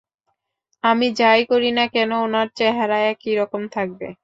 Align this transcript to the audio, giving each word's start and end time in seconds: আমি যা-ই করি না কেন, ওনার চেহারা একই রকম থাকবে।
আমি 0.83 1.07
যা-ই 1.19 1.43
করি 1.51 1.69
না 1.71 1.85
কেন, 1.87 2.11
ওনার 2.25 2.47
চেহারা 2.57 2.97
একই 3.11 3.33
রকম 3.41 3.61
থাকবে। 3.75 4.07